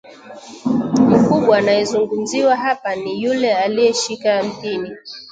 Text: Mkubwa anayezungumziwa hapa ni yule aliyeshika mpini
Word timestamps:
Mkubwa 1.19 1.57
anayezungumziwa 1.57 2.55
hapa 2.55 2.95
ni 2.95 3.23
yule 3.23 3.53
aliyeshika 3.53 4.43
mpini 4.43 4.91